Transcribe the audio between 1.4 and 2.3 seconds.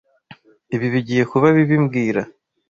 bibi mbwira